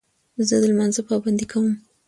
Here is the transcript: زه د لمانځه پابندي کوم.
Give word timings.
زه 0.47 0.55
د 0.61 0.63
لمانځه 0.71 1.01
پابندي 1.07 1.45
کوم. 1.51 1.67